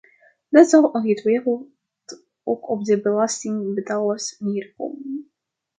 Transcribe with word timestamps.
Dat 0.49 0.69
zal 0.69 0.89
ongetwijfeld 0.91 1.67
ook 2.43 2.69
op 2.69 2.83
de 2.83 3.01
belastingbetalers 3.01 4.35
neerkomen. 4.39 5.31